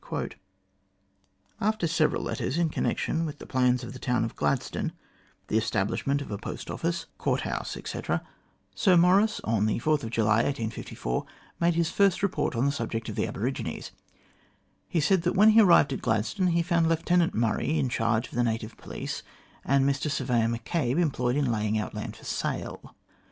[1.61, 4.93] After several letters in connection with the plans of the town of Gladstone,
[5.47, 8.05] the establishment of a post office, court THE CORRESPONDENCE OF
[8.73, 11.25] SIR MAURICE O'CONNELL house, etc., Sir Maurice, on July 4, 1854,
[11.59, 13.91] made his first report on the subject of the aborigines.
[14.87, 18.33] He said that when he arrived at Gladstone he found Lieutenant Murray in charge of
[18.33, 19.21] the native police,
[19.63, 22.95] and Mr Surveyor M'Cabe employed in laying out land for sale.